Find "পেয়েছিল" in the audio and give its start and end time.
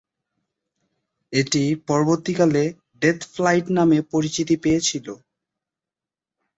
4.63-5.07